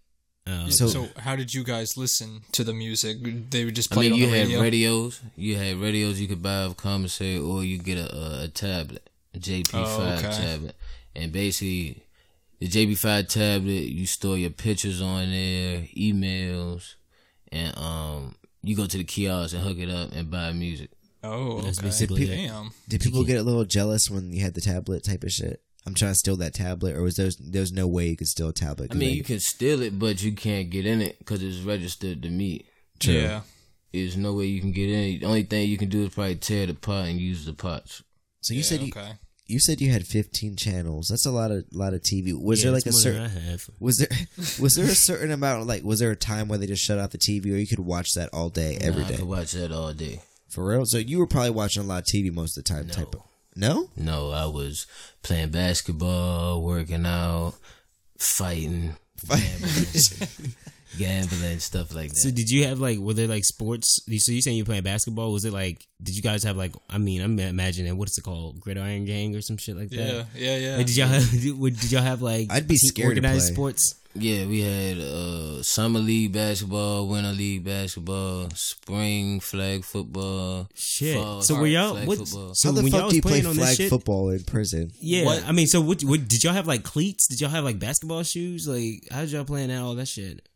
[0.48, 3.18] Uh, So, So how did you guys listen to the music?
[3.50, 4.08] They would just play.
[4.08, 4.62] I mean, it you on the had radio.
[4.62, 5.22] radios.
[5.36, 9.10] You had radios you could buy of commissary, or you get a, a, a tablet,
[9.34, 10.38] a JP5 Oh, okay.
[10.38, 10.76] tablet,
[11.16, 12.04] and basically
[12.60, 16.94] the JP5 tablet, you store your pictures on there, emails,
[17.52, 20.90] and um, you go to the kiosk and hook it up and buy music.
[21.24, 21.88] oh, That's okay.
[21.88, 22.28] basically it.
[22.48, 22.72] Damn.
[22.88, 25.62] did people get a little jealous when you had the tablet type of shit?
[25.86, 28.50] I'm trying to steal that tablet, or was there there's no way you could steal
[28.50, 28.86] a tablet?
[28.86, 31.44] I 'Cause mean, they- you can steal it, but you can't get in it because
[31.44, 32.66] it's registered to me.
[33.00, 33.14] True.
[33.14, 33.42] Yeah.
[33.94, 35.20] There's no way you can get in.
[35.20, 38.02] The only thing you can do is probably tear the pot and use the parts.
[38.42, 39.14] so you said you, okay.
[39.48, 41.08] you said you had 15 channels.
[41.08, 42.34] That's a lot of lot of TV.
[42.34, 43.70] Was yeah, there like a it's more than certain I have.
[43.80, 44.10] was there
[44.60, 47.12] was there a certain amount like was there a time where they just shut off
[47.12, 49.52] the TV or you could watch that all day every Nah, day I could watch
[49.54, 50.22] that all day.
[50.50, 50.86] for real?
[50.86, 52.88] So you were probably watching a lot of TV most of the time.
[52.90, 53.22] Type of
[53.56, 53.90] no.
[53.96, 54.86] No, I was
[55.24, 57.54] playing basketball, working out,
[58.18, 58.96] fighting,
[59.28, 60.28] gambling,
[60.98, 62.18] gambling stuff like that.
[62.18, 64.00] So did you have like were there like sports?
[64.06, 65.32] So you saying you playing basketball?
[65.32, 68.60] Was it like did you guys have like I mean I'm imagining what's it called
[68.60, 69.98] Gridiron Gang or some shit like that?
[69.98, 70.78] Yeah, yeah, yeah.
[70.78, 73.54] Like, did y'all have did y'all have like I'd be team- scared to organized play.
[73.54, 73.96] sports?
[74.18, 80.70] Yeah, we had uh, summer league basketball, winter league basketball, spring flag football.
[80.74, 81.18] Shit.
[81.18, 82.18] fall so were y'all flag what?
[82.20, 82.54] football.
[82.56, 84.42] So How the when y'all do you play playing on this flag shit, football in
[84.46, 84.92] prison?
[85.02, 85.26] yeah.
[85.26, 86.30] What- I mean, so what, what?
[86.30, 87.28] Did y'all have like cleats?
[87.28, 88.70] Did y'all have like basketball shoes?
[88.70, 90.48] Like how did y'all playing that all that shit?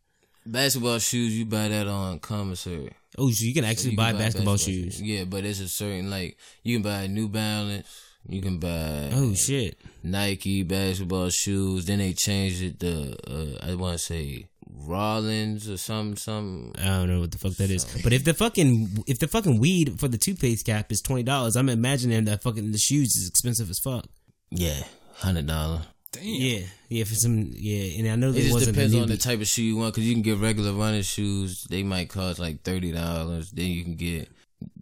[0.46, 2.92] Basketball shoes, you buy that on commissary.
[3.18, 5.00] Oh, so you can actually You can buy, basketball, shoes.
[5.02, 7.86] Yeah, but it's a certain like you can buy New Balance,
[8.28, 9.78] you can buy Oh shit.
[10.02, 11.86] Nike basketball shoes.
[11.86, 16.72] Then they changed it to uh, I want to say Rollins or some some.
[16.78, 17.84] I don't know what the fuck that is.
[18.02, 21.56] But if the fucking if the fucking weed for the toothpaste cap is twenty dollars,
[21.56, 24.06] I'm imagining that fucking the shoes is expensive as fuck.
[24.50, 24.82] Yeah,
[25.16, 25.82] hundred dollar.
[26.12, 26.24] Damn.
[26.24, 29.46] Yeah, yeah, for some yeah, and I know It just depends on the type of
[29.46, 31.64] shoe you want because you can get regular running shoes.
[31.70, 33.52] They might cost like thirty dollars.
[33.52, 34.28] Then you can get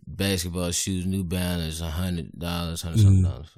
[0.07, 3.31] basketball shoes, New Balance, a hundred dollars, hundred something Mm-hmm.
[3.31, 3.49] dollars.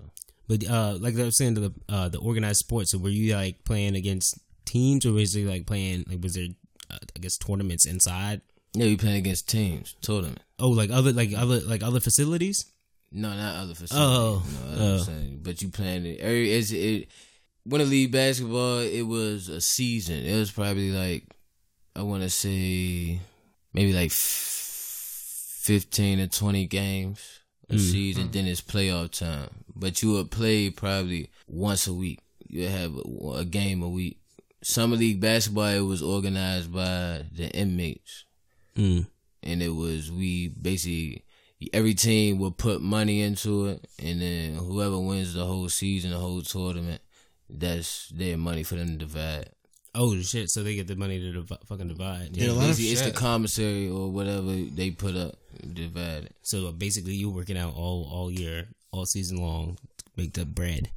[0.49, 2.91] But uh, like I was saying, the uh, the organized sports.
[2.91, 6.49] So were you like playing against teams, or was it like playing like was there
[6.91, 8.41] uh, I guess tournaments inside?
[8.75, 10.41] Yeah, you playing against teams, tournament.
[10.59, 12.67] Oh, like other like other like other facilities.
[13.13, 13.97] No, not other facilities.
[13.97, 14.43] Oh,
[14.77, 14.93] no, oh.
[14.95, 15.41] I'm saying.
[15.43, 16.21] But you playing it.
[16.21, 17.09] every- It's, it
[17.71, 18.79] Winter League basketball.
[18.81, 20.25] It was a season.
[20.25, 21.25] It was probably like
[21.97, 23.21] I want to say
[23.73, 27.21] maybe like fifteen to twenty games
[27.69, 27.79] a Mm.
[27.93, 28.31] season.
[28.31, 29.51] Then it's playoff time.
[29.75, 34.19] But you would play probably once a week, you have a, a game a week.
[34.63, 38.25] Summer league basketball it was organized by the inmates,
[38.77, 39.07] Mm.
[39.43, 41.25] and it was we basically
[41.73, 46.19] every team would put money into it, and then whoever wins the whole season, the
[46.19, 47.01] whole tournament,
[47.59, 49.51] that's their money for them to divide.
[49.95, 50.51] Oh shit!
[50.51, 52.37] So they get the money to div- fucking divide.
[52.37, 55.37] Yeah, a lot of Basically, it's the commissary or whatever they put up
[55.73, 56.37] divide it.
[56.43, 59.79] So uh, basically, you working out all all year, all season long,
[60.17, 60.91] make that bread,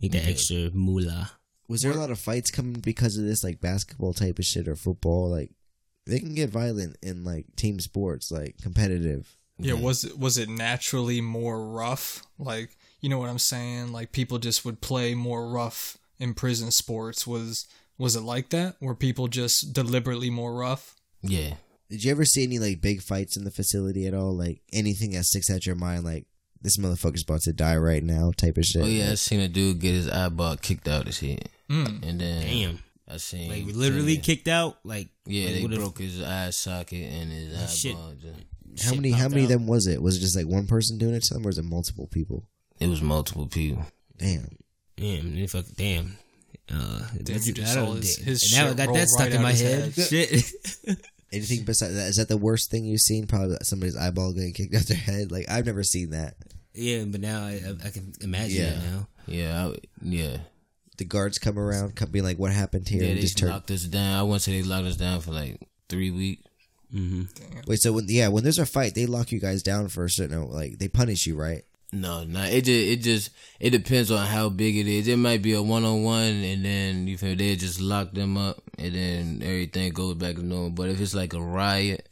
[0.00, 1.32] make that extra moolah.
[1.68, 4.66] Was there a lot of fights coming because of this, like basketball type of shit
[4.68, 5.28] or football?
[5.28, 5.50] Like,
[6.06, 9.36] they can get violent in like team sports, like competitive.
[9.58, 12.22] Yeah, was it was it naturally more rough?
[12.38, 13.92] Like, you know what I'm saying?
[13.92, 17.26] Like people just would play more rough in prison sports.
[17.26, 18.76] Was was it like that?
[18.80, 20.96] Were people just deliberately more rough?
[21.22, 21.54] Yeah.
[21.90, 24.36] Did you ever see any like big fights in the facility at all?
[24.36, 26.26] Like anything that sticks out your mind, like
[26.60, 28.82] this motherfucker's about to die right now, type of shit.
[28.82, 32.02] Oh yeah, I seen a dude get his eyeball kicked out his head, Mm.
[32.08, 34.78] and then Damn, I seen like literally yeah, kicked out.
[34.84, 37.94] Like Yeah, like, they what if- broke his eye socket and his shit.
[37.94, 38.14] eyeball.
[38.20, 39.10] just- how shit many?
[39.12, 40.02] How popped many of them was it?
[40.02, 42.48] Was it just like one person doing it to them, or was it multiple people?
[42.80, 43.84] It was multiple people.
[44.16, 44.56] Damn.
[44.96, 46.16] Damn, they fuck, damn.
[46.70, 48.24] Uh, that's- you just I saw don't- his- damn.
[48.26, 49.92] his now I got roll that stuck right in my head.
[49.94, 50.06] head.
[50.06, 50.52] Shit.
[51.32, 52.08] Anything besides that?
[52.08, 53.26] Is that the worst thing you've seen?
[53.26, 55.30] Probably somebody's eyeball getting kicked out their head.
[55.30, 56.36] Like I've never seen that.
[56.74, 58.70] yeah, but now I, I, I can imagine Yeah.
[58.70, 59.08] it now.
[59.26, 60.36] Yeah, I, yeah,
[60.96, 63.12] The guards come around, come being like, "What happened here?" yeah.
[63.14, 63.50] They just turn.
[63.50, 64.18] locked us down.
[64.18, 65.60] I want to say they locked us down for like
[65.90, 66.42] three weeks.
[66.90, 67.24] hmm
[67.66, 70.10] Wait, so when yeah, when there's a fight, they lock you guys down for a
[70.10, 71.62] certain like they punish you, right?
[71.92, 72.42] No, no.
[72.42, 75.08] It just it just it depends on how big it is.
[75.08, 78.36] It might be a one on one, and then you feel they just lock them
[78.36, 80.70] up, and then everything goes back to normal.
[80.70, 82.06] But if it's like a riot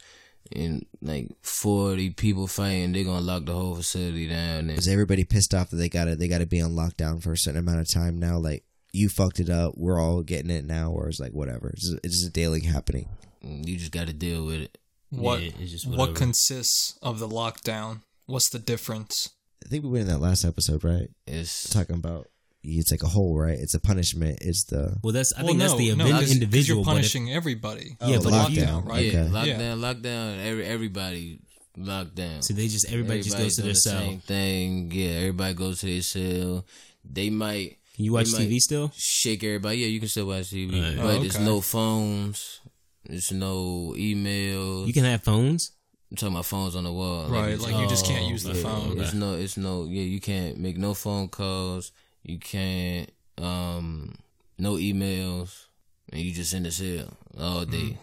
[0.51, 4.69] and like forty people fighting, they're gonna lock the whole facility down.
[4.69, 7.37] And Is everybody pissed off that they gotta they gotta be on lockdown for a
[7.37, 8.37] certain amount of time now?
[8.39, 8.63] Like
[8.93, 11.69] you fucked it up, we're all getting it now, or it's like whatever.
[11.69, 13.09] It's just, it's just a daily happening.
[13.45, 14.77] Mm, you just got to deal with it.
[15.11, 16.17] What Yeah, it's just what whatever.
[16.17, 18.01] consists of the lockdown?
[18.25, 19.29] What's the difference?
[19.65, 21.09] I think we went in that last episode, right?
[21.25, 22.27] It's Talking about
[22.63, 23.57] it's like a hole, right?
[23.57, 24.39] It's a punishment.
[24.41, 26.77] It's the Well, that's I well, think no, that's the no, indiv- 'cause- 'cause individual.
[26.79, 27.97] You're but if- punishing everybody.
[28.01, 29.05] Oh, yeah, Oh, but if you- lockdown, right?
[29.05, 29.29] yeah, Okay.
[29.31, 30.45] lockdown, lockdown.
[30.45, 31.39] Every everybody
[31.77, 32.43] lockdown.
[32.43, 33.99] so they just everybody, just goes to their the cell.
[33.99, 34.91] Same thing.
[34.91, 36.65] Yeah, everybody goes to their cell.
[37.09, 38.91] They might Can you watch TV still?
[38.95, 39.77] Shake everybody.
[39.79, 40.95] Yeah, you can still watch TV, Right.
[40.97, 42.59] but Oh, there's no phones.
[43.05, 44.87] There's no emails.
[44.87, 45.71] You can have phones.
[46.09, 47.27] I'm talking about phones on the wall.
[47.29, 48.91] Right, it's- like you just can't use the yeah, phone.
[48.91, 49.01] okay.
[49.01, 49.83] It's no, it's no.
[49.85, 51.91] Yeah, you can't make no phone calls.
[52.23, 54.15] You can't, um,
[54.57, 55.65] no emails,
[56.11, 57.97] and you just in the cell all day.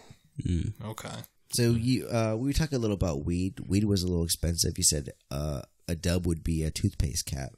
[0.45, 0.73] Mm.
[0.83, 1.09] Okay.
[1.51, 3.59] so you uh we were talking a little about weed.
[3.67, 4.77] Weed was a little expensive.
[4.77, 7.53] You said uh a dub would be a toothpaste cap.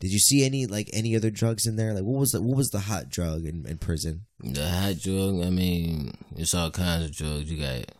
[0.00, 1.92] Did you see any like any other drugs in there?
[1.92, 4.24] Like what was the what was the hot drug in, in prison?
[4.40, 7.50] The hot drug, I mean, it's all kinds of drugs.
[7.50, 7.90] You got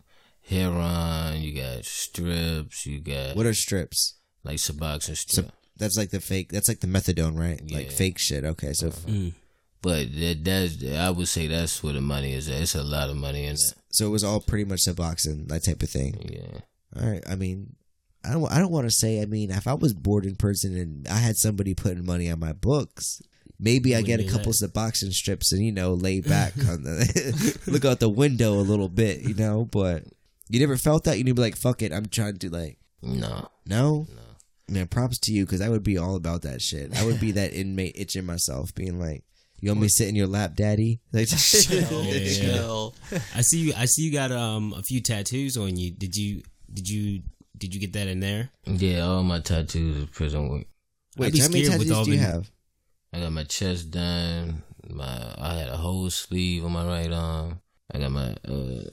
[0.47, 4.15] heroin, you got strips, you got What are strips?
[4.43, 5.45] like Suboxone So
[5.77, 6.51] that's like the fake.
[6.51, 7.59] That's like the methadone, right?
[7.71, 7.91] Like Yeah.
[7.97, 8.43] fake shit.
[8.45, 9.33] Okay, so Mm.
[9.81, 12.47] but that that's I would say that's where the money is.
[12.47, 12.61] At.
[12.61, 13.73] It's a lot of money in that.
[13.91, 16.29] so it was all pretty much Suboxone, that type of thing.
[16.31, 16.59] Yeah.
[17.01, 17.23] All right.
[17.27, 17.75] I mean,
[18.23, 18.51] I don't.
[18.51, 19.21] I don't want to say.
[19.21, 22.39] I mean, if I was bored in person and I had somebody putting money on
[22.39, 23.21] my books,
[23.59, 27.59] maybe I get a Wouldn't couple Suboxone strips and you know lay back on the
[27.67, 29.65] look out the window a little bit, you know.
[29.65, 30.05] But
[30.49, 31.17] you never felt that.
[31.17, 33.49] You'd be like, "Fuck it, I'm trying to like." No.
[33.65, 34.07] No.
[34.67, 36.97] Man, props to you because I would be all about that shit.
[36.97, 39.23] I would be that inmate itching myself, being like,
[39.61, 42.33] "You want me to sit in your lap, daddy?" Like, Chill, yeah.
[42.33, 42.95] chill.
[43.35, 43.73] I see you.
[43.77, 45.91] I see you got um a few tattoos on you.
[45.91, 46.41] Did you?
[46.73, 47.21] Did you?
[47.57, 48.49] Did you get that in there?
[48.65, 50.65] Yeah, all my tattoos are prison work.
[51.15, 52.51] Wait, how many with tattoos all do you have?
[53.13, 54.63] I got my chest done.
[54.89, 57.61] My I had a whole sleeve on my right arm.
[57.93, 58.83] I got my uh,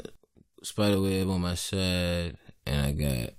[0.63, 3.31] spider web on my side, and I got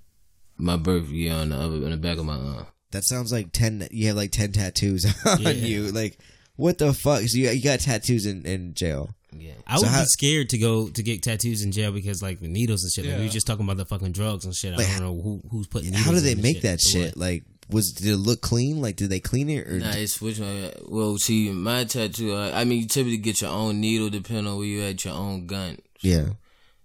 [0.56, 2.66] my birth year on the other on the back of my arm.
[2.92, 3.86] That sounds like ten.
[3.90, 5.50] You have like ten tattoos on Yeah.
[5.50, 5.92] you.
[5.92, 6.18] Like,
[6.56, 7.22] what the fuck?
[7.22, 9.10] So you, you got tattoos in, in jail?
[9.36, 12.22] Yeah, I So would how- be scared to go to get tattoos in jail because
[12.22, 13.04] like the needles and shit.
[13.04, 13.26] Like, we Yeah.
[13.26, 14.76] were just talking about the fucking drugs and shit.
[14.78, 15.90] Like, I don't know who who's putting.
[15.90, 17.16] Needles How do they the make that shit?
[17.16, 17.16] what.
[17.16, 18.80] Like, was did it look clean?
[18.80, 19.78] Like, did they clean it or?
[19.80, 20.70] Nah, it's which one?
[20.86, 22.32] Well, see, my tattoo.
[22.34, 25.14] I, I mean, you typically get your own needle, depending on where you at your
[25.14, 25.78] own gun.
[26.00, 26.26] yeah.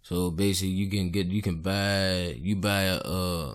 [0.10, 3.54] So basically, you can get you can buy you buy uh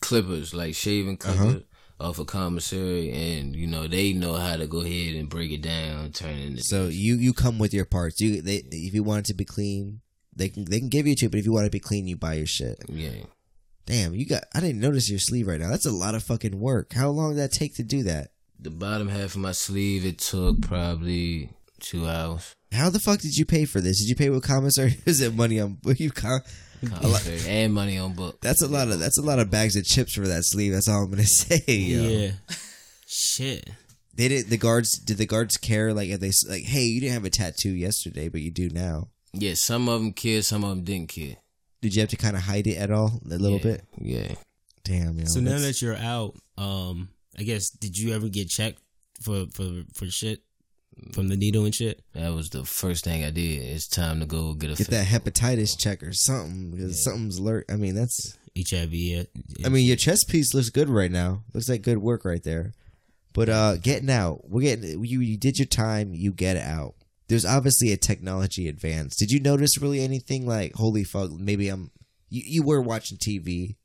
[0.00, 1.62] clippers like shaving clippers
[1.98, 5.62] off a commissary, and you know they know how to go ahead and break it
[5.62, 6.62] down, turn it into.
[6.64, 8.20] So you you come with your parts.
[8.20, 10.02] You they if you want it to be clean,
[10.34, 11.30] they can they can give you to.
[11.30, 12.76] But if you want it to be clean, you buy your shit.
[12.90, 13.24] yeah,
[13.86, 14.44] Damn, you got.
[14.54, 15.70] I didn't notice your sleeve right now.
[15.70, 16.92] That's a lot of fucking work.
[16.92, 18.32] How long did that take to do that?
[18.60, 22.55] The bottom half of my sleeve, it took probably two hours.
[22.76, 23.98] How the fuck did you pay for this?
[24.00, 24.98] Did you pay with commissary?
[25.06, 26.10] Is it money on you?
[26.10, 26.42] Com-
[26.90, 28.38] Concert and money on book.
[28.42, 30.72] that's a lot of that's a lot of bags of chips for that sleeve.
[30.72, 31.62] That's all I'm gonna say.
[31.66, 32.02] Yo.
[32.02, 32.30] Yeah.
[33.06, 33.70] Shit.
[34.14, 34.48] They did.
[34.48, 35.94] The guards did the guards care?
[35.94, 39.08] Like if they like, hey, you didn't have a tattoo yesterday, but you do now.
[39.32, 41.36] Yeah, some of them cared, some of them didn't care.
[41.82, 43.20] Did you have to kind of hide it at all?
[43.24, 43.62] A little yeah.
[43.62, 43.84] bit.
[43.98, 44.34] Yeah.
[44.84, 45.18] Damn.
[45.18, 47.08] Yo, So now that you're out, um,
[47.38, 48.80] I guess did you ever get checked
[49.22, 50.42] for for for shit
[51.12, 52.02] from the needle and shit?
[52.14, 53.62] That was the first thing I did.
[53.62, 57.66] It's time to go get a get that hepatitis check or something because something's alert.
[57.70, 58.36] I mean, that's.
[58.58, 58.94] HIV.
[58.94, 59.22] Yeah.
[59.66, 61.42] I mean, your chest piece looks good right now.
[61.52, 62.72] Looks like good work right there.
[63.34, 65.20] But uh getting out, we're getting you.
[65.20, 66.14] You did your time.
[66.14, 66.94] You get out.
[67.28, 69.14] There's obviously a technology advance.
[69.16, 71.30] Did you notice really anything like holy fuck?
[71.32, 71.90] Maybe I'm.
[72.30, 73.76] You, you were watching TV,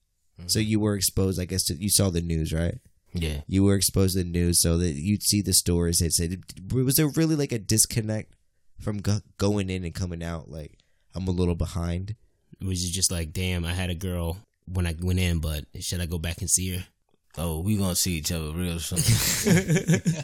[0.48, 1.40] so you were exposed.
[1.40, 2.78] I guess to, you saw the news, right?
[3.14, 3.42] Yeah.
[3.48, 6.00] You were exposed to the news, so that you'd see the stories.
[6.00, 8.34] That said, was there really like a disconnect
[8.80, 10.50] from go- going in and coming out?
[10.50, 10.78] Like
[11.14, 12.16] I'm a little behind.
[12.64, 16.02] was it just like, damn, I had a girl when I went in, but should
[16.02, 16.86] I go back and see her?
[17.38, 19.00] Oh, we gonna see each other real soon.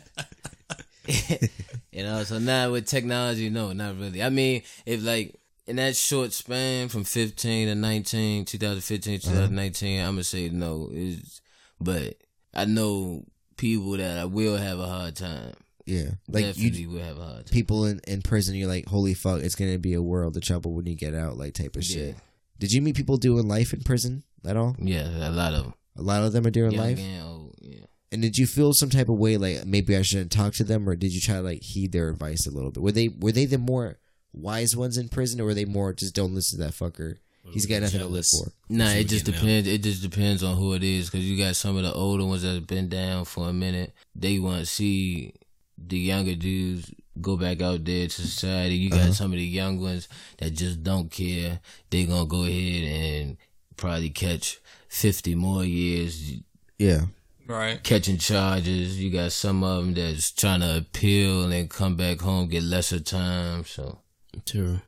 [1.91, 4.21] you know, so now with technology, no, not really.
[4.21, 10.08] I mean, if like in that short span from 15 to 19, 2015, 2019, uh-huh.
[10.08, 10.89] I'm gonna say no.
[10.91, 11.41] It's,
[11.80, 12.15] but
[12.57, 13.23] I know
[13.55, 15.53] people that I will have a hard time.
[15.85, 17.53] Yeah, like Definitely you will have a hard time.
[17.53, 20.73] people in, in prison, you're like, holy fuck, it's gonna be a world of trouble
[20.73, 22.15] when you get out, like type of shit.
[22.59, 24.75] Did you meet people doing life in prison at all?
[24.79, 25.73] Yeah, a lot of them.
[25.95, 26.99] A lot of them are doing Young life.
[26.99, 27.85] and old, yeah.
[28.11, 30.89] And did you feel some type of way, like maybe I shouldn't talk to them,
[30.89, 32.83] or did you try to like heed their advice a little bit?
[32.83, 33.97] Were they were they the more
[34.33, 37.17] wise ones in prison, or were they more just don't listen to that fucker?
[37.51, 38.51] He's got nothing to live for.
[38.69, 39.41] Nah, it just getting out.
[39.41, 39.67] depends.
[39.67, 41.10] It just depends on who it is.
[41.10, 43.93] Cause you got some of the older ones that have been down for a minute.
[44.15, 45.33] They want to see
[45.77, 48.75] the younger dudes go back out there to society.
[48.75, 49.13] You got uh-huh.
[49.13, 50.07] some of the young ones
[50.38, 51.60] that just don't care.
[51.89, 53.38] They gonna go ahead and
[53.75, 56.33] probably catch fifty more years
[56.79, 57.01] Yeah,
[57.47, 57.81] Right.
[57.83, 58.99] catching charges.
[58.99, 62.63] You got some of them that's trying to appeal and then come back home get
[62.63, 63.65] lesser time.
[63.65, 63.99] So
[64.45, 64.81] True.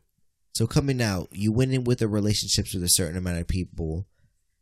[0.60, 4.06] So coming out, you went in with the relationships with a certain amount of people,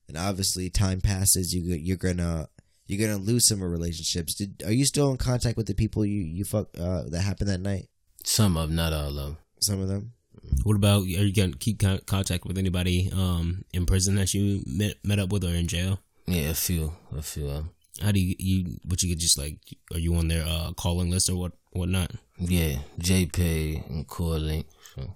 [0.07, 1.55] and obviously time passes.
[1.55, 2.49] You you're gonna
[2.86, 4.36] you're gonna lose some of relationships.
[4.36, 7.49] Did are you still in contact with the people you you fuck uh, that happened
[7.49, 7.88] that night?
[8.23, 9.38] some of not all of them.
[9.60, 10.13] Some of them.
[10.62, 14.62] What about are you gonna keep con- contact with anybody um in prison that you
[14.67, 15.99] met met up with or in jail?
[16.27, 17.65] Yeah, a few, a few of.
[18.03, 19.57] How do you you what you could just like
[19.91, 22.12] are you on their uh calling list or what whatnot?
[22.38, 24.67] Yeah, JPay and Core Link.
[24.93, 25.15] So.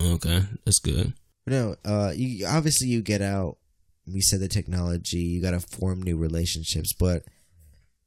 [0.00, 1.12] Okay, that's good.
[1.46, 3.56] No, uh, you obviously you get out.
[4.06, 5.18] We said the technology.
[5.18, 7.24] You got to form new relationships, but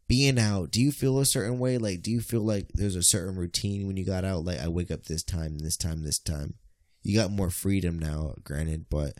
[0.07, 1.77] being out, do you feel a certain way?
[1.77, 4.43] Like, do you feel like there's a certain routine when you got out?
[4.45, 6.55] Like, I wake up this time, this time, this time.
[7.03, 9.13] You got more freedom now, granted, but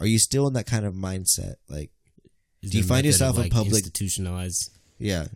[0.00, 1.56] are you still in that kind of mindset?
[1.68, 1.90] Like,
[2.62, 4.70] Is Do you find yourself of, in public- institutionalized?
[4.98, 5.26] yeah,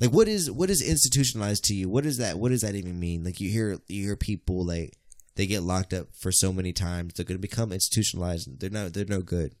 [0.00, 1.88] like what is what is institutionalized to you?
[1.88, 2.38] What is that?
[2.38, 3.24] What does that even mean?
[3.24, 4.96] Like, you hear you hear people like
[5.36, 8.60] they get locked up for so many times, they're going to become institutionalized.
[8.60, 8.92] They're not.
[8.92, 9.54] They're no good.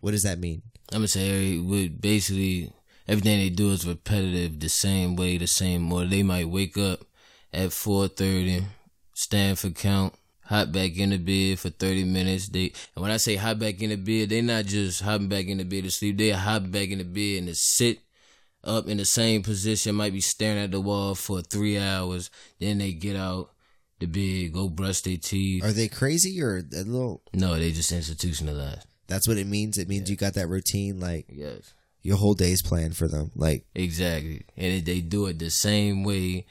[0.00, 0.62] What does that mean?
[0.92, 2.70] I'm gonna say with basically
[3.08, 6.08] everything they do is repetitive, the same way, the same order.
[6.08, 7.00] They might wake up
[7.54, 8.64] at 4:30,
[9.14, 12.48] stand for count, hop back in the bed for 30 minutes.
[12.48, 15.46] They and when I say hop back in the bed, they not just hopping back
[15.46, 16.18] in the bed to sleep.
[16.18, 18.00] They hop back in the bed and to sit
[18.62, 22.30] up in the same position, might be staring at the wall for three hours.
[22.60, 23.53] Then they get out
[24.06, 25.64] the bed, go brush their teeth.
[25.64, 27.22] Are they crazy or a little?
[27.32, 28.86] No, they just institutionalized.
[29.06, 29.76] That's what it means.
[29.78, 31.72] It means you got that routine, like Yes.
[32.02, 33.30] your whole day's planned for them.
[33.36, 34.42] Like, Exactly.
[34.56, 36.46] And they do it the same way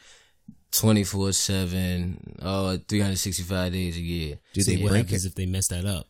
[0.71, 4.39] 24 7, uh, 365 days a year.
[4.53, 5.29] do So they what break happens it?
[5.29, 6.07] if they mess that up,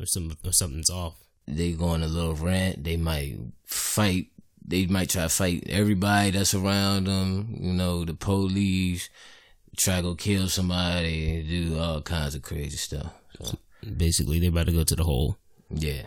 [0.00, 1.14] or some or something's off?
[1.46, 2.82] They go on a little rant.
[2.84, 4.28] They might fight.
[4.64, 7.56] They might try to fight everybody that's around them.
[7.60, 9.10] You know, the police,
[9.76, 13.12] try to go kill somebody, do all kinds of crazy stuff.
[13.42, 13.56] So,
[13.96, 15.38] Basically, they're about to go to the hole.
[15.70, 16.02] yeah.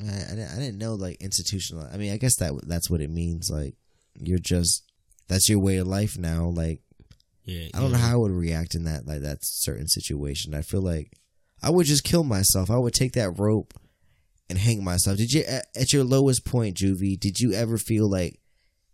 [0.00, 1.88] I, I, didn't- know like institutional.
[1.92, 3.48] I mean, I guess that that's what it means.
[3.50, 3.74] Like,
[4.16, 4.82] you're just
[5.28, 6.46] that's your way of life now.
[6.46, 6.80] Like,
[7.44, 7.96] Yeah, I don't yeah.
[7.98, 10.52] know how I would react in that like that certain situation.
[10.54, 11.12] I feel like
[11.62, 12.70] I would just kill myself.
[12.70, 13.72] I would take that rope
[14.50, 15.16] and hang myself.
[15.16, 17.18] Did you at, at your lowest point, Juvie?
[17.18, 18.40] Did you ever feel like,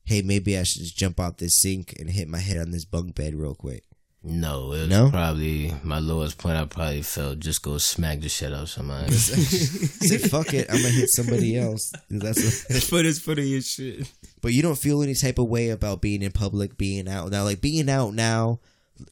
[0.04, 2.84] hey, maybe I should just jump out this sink and hit my head on this
[2.84, 3.84] bunk bed real quick?
[4.22, 5.10] No, it was No?
[5.10, 6.56] probably my lowest point.
[6.58, 9.12] I probably felt just go smack the shit out of somebody.
[9.14, 11.90] Say fuck it, I'm gonna hit somebody else.
[12.10, 14.10] That's what, Foot is foot your shit.
[14.42, 17.44] but you don't feel any type of way about being in public, being out now.
[17.44, 18.60] Like being out now,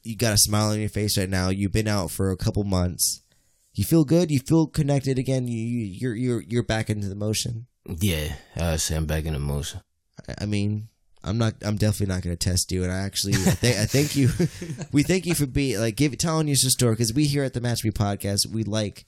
[0.03, 1.49] you got a smile on your face right now.
[1.49, 3.23] You've been out for a couple months.
[3.73, 4.29] You feel good.
[4.29, 5.47] You feel connected again.
[5.47, 7.65] You you- you're you're you're back into the motion.
[7.87, 9.81] Yeah, I say I'm back in emotion.
[10.27, 10.89] I- I mean,
[11.23, 11.55] I'm not.
[11.61, 12.83] I'm definitely not going to test you.
[12.83, 14.29] And I actually, I, th- I thank you.
[14.91, 17.53] we thank you for being like give telling us your story because we here at
[17.53, 19.05] the Match Me podcast we like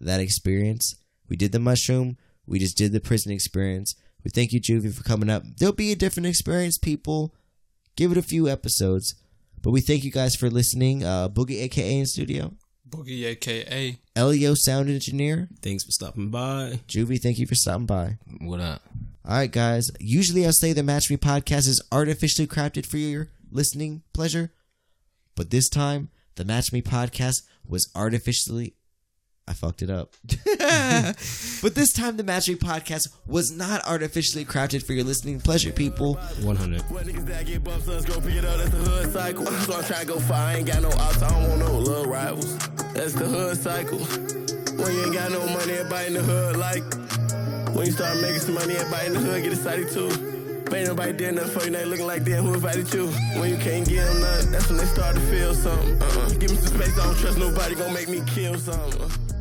[0.00, 0.96] that experience.
[1.28, 2.16] We did the mushroom.
[2.46, 3.94] We just did the prison experience.
[4.24, 5.42] We thank you, Juvie, for coming up.
[5.58, 7.34] There'll be a different experience, people.
[7.96, 9.14] Give it a few episodes,
[9.62, 11.04] but we thank you guys for listening.
[11.04, 12.54] Uh, Boogie, aka in studio,
[12.90, 16.80] Boogie, aka Elio, sound engineer, Thanks for stopping by.
[16.88, 17.20] Juvie.
[17.20, 18.18] Thank you for stopping by.
[18.40, 18.82] What up?
[19.24, 19.90] All right, guys.
[20.00, 24.50] Usually I'll say the Match Me podcast is artificially crafted for your listening pleasure,
[25.36, 28.74] but this time the Match Me podcast was artificially.
[29.48, 30.14] I fucked it up.
[31.62, 35.72] but this time the Match Me podcast was not artificially crafted for your listening pleasure,
[35.72, 36.14] people.
[36.42, 36.82] 100.
[36.82, 39.46] What niggas that get bumped, us go pick it up, that's the hood cycle.
[39.46, 41.78] So I'm trying to go far, I ain't got no outs, I don't want no
[41.78, 42.58] little rivals.
[42.94, 43.98] That's the hood cycle.
[43.98, 46.84] When you ain't got no money, everybody in the hood like.
[47.74, 50.08] When you start making some money, everybody in the hood get excited too.
[50.72, 53.08] Ain't nobody did nothing for you, they looking like damn, who invited you?
[53.38, 56.00] When you can't give them nothing, that's when they start to feel something.
[56.00, 56.28] Uh-uh.
[56.38, 59.39] Give me some space, I don't trust nobody, gonna make me kill something.